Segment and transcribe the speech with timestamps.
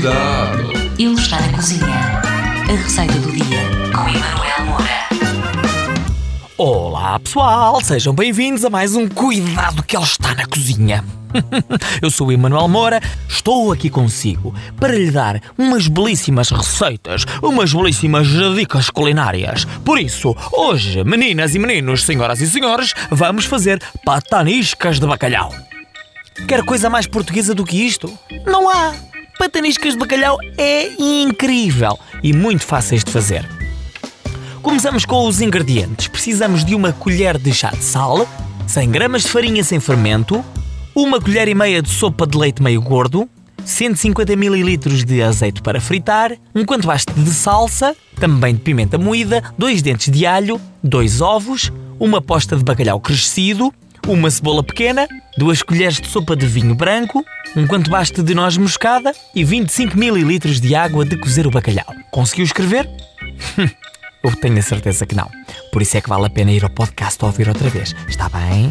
[0.00, 0.72] Cuidado!
[0.98, 1.84] Ele está na cozinha.
[1.84, 3.60] A receita do dia
[3.94, 5.08] com Emanuel Moura.
[6.56, 11.04] Olá pessoal, sejam bem-vindos a mais um Cuidado que ele está na cozinha.
[12.00, 17.74] Eu sou o Emanuel Moura, estou aqui consigo para lhe dar umas belíssimas receitas, umas
[17.74, 18.26] belíssimas
[18.56, 19.66] dicas culinárias.
[19.84, 25.54] Por isso, hoje, meninas e meninos, senhoras e senhores, vamos fazer pataniscas de bacalhau.
[26.48, 28.10] Quer coisa mais portuguesa do que isto?
[28.46, 29.09] Não há!
[29.40, 33.48] Pataniscas de bacalhau é incrível e muito fáceis de fazer.
[34.60, 36.08] Começamos com os ingredientes.
[36.08, 38.28] Precisamos de uma colher de chá de sal,
[38.66, 40.44] 100 gramas de farinha sem fermento,
[40.94, 43.26] uma colher e meia de sopa de leite meio gordo,
[43.64, 49.42] 150 ml de azeite para fritar, um quanto baste de salsa, também de pimenta moída,
[49.56, 53.72] dois dentes de alho, dois ovos, uma posta de bacalhau crescido,
[54.06, 57.24] uma cebola pequena, duas colheres de sopa de vinho branco,
[57.56, 61.86] um quanto baste de noz moscada e 25 ml de água de cozer o bacalhau.
[62.10, 62.88] Conseguiu escrever?
[64.22, 65.30] Eu tenho a certeza que não.
[65.72, 67.94] Por isso é que vale a pena ir ao podcast ouvir outra vez.
[68.06, 68.70] Está bem?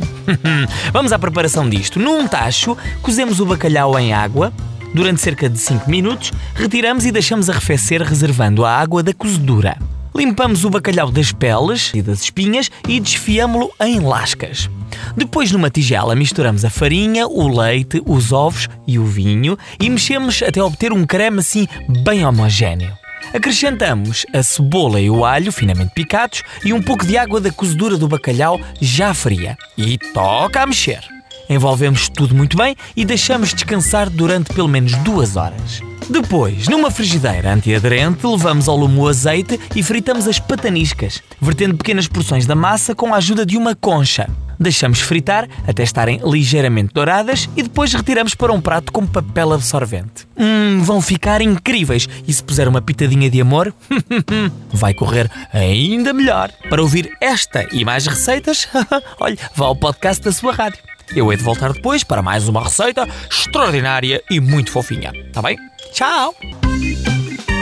[0.93, 1.99] Vamos à preparação disto.
[1.99, 4.53] Num tacho, cozemos o bacalhau em água.
[4.93, 9.77] Durante cerca de 5 minutos, retiramos e deixamos arrefecer, reservando a água da cozedura.
[10.13, 14.69] Limpamos o bacalhau das peles e das espinhas e desfiamo-lo em lascas.
[15.15, 20.41] Depois, numa tigela, misturamos a farinha, o leite, os ovos e o vinho e mexemos
[20.41, 21.67] até obter um creme assim
[22.03, 22.91] bem homogéneo.
[23.33, 27.97] Acrescentamos a cebola e o alho finamente picados e um pouco de água da cozedura
[27.97, 29.57] do bacalhau já fria.
[29.77, 31.01] E toca a mexer.
[31.47, 35.88] Envolvemos tudo muito bem e deixamos descansar durante pelo menos duas horas.
[36.09, 42.07] Depois, numa frigideira antiaderente, levamos ao lume o azeite e fritamos as pataniscas, vertendo pequenas
[42.07, 44.27] porções da massa com a ajuda de uma concha.
[44.59, 50.27] Deixamos fritar até estarem ligeiramente douradas e depois retiramos para um prato com papel absorvente.
[50.35, 53.71] Hum, vão ficar incríveis e se puser uma pitadinha de amor,
[54.73, 56.51] vai correr ainda melhor.
[56.69, 58.67] Para ouvir esta e mais receitas,
[59.21, 60.79] olhe, vá ao podcast da sua rádio.
[61.15, 65.11] Eu hei de voltar depois para mais uma receita extraordinária e muito fofinha.
[65.31, 65.57] Tá bem?
[65.99, 66.33] Tchau!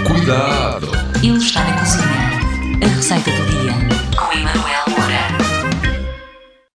[0.05, 0.91] Cuidado!
[1.23, 2.05] Ele está na cozinha.
[2.83, 3.73] A receita do dia
[4.15, 4.76] com Emanuel